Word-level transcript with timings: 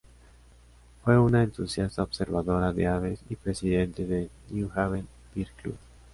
Fue 1.03 1.19
una 1.19 1.43
entusiasta 1.43 2.01
observadora 2.01 2.73
de 2.73 2.87
aves 2.87 3.19
y 3.29 3.35
presidente 3.35 4.03
del 4.07 4.31
New 4.49 4.71
Haven 4.73 5.07
Bird 5.35 5.51
Club. 5.61 5.77